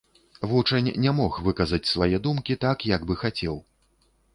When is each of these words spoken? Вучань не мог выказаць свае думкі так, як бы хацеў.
Вучань 0.53 0.89
не 1.03 1.11
мог 1.19 1.37
выказаць 1.49 1.89
свае 1.93 2.15
думкі 2.27 2.59
так, 2.67 2.77
як 2.97 3.01
бы 3.11 3.23
хацеў. 3.25 3.67